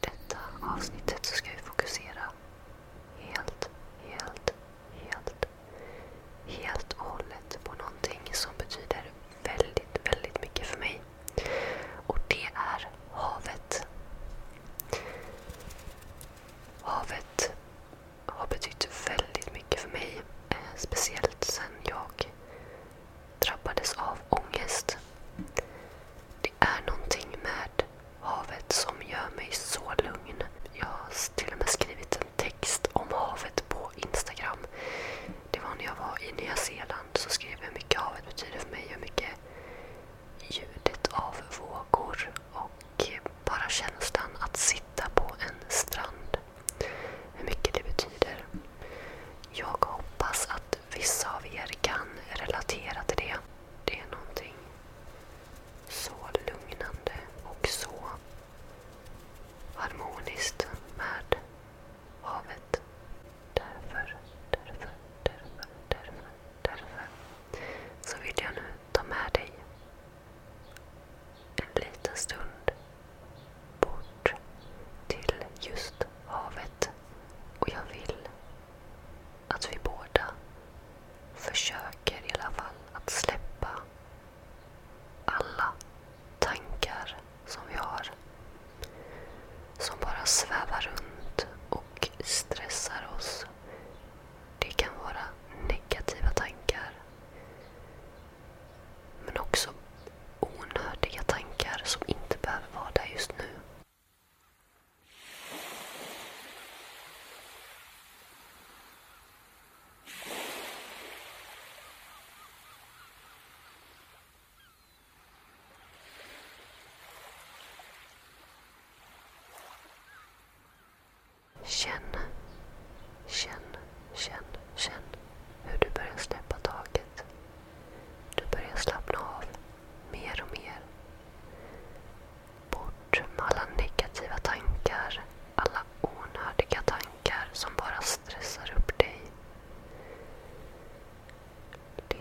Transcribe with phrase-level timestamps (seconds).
[0.00, 0.21] read.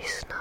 [0.02, 0.41] He's not.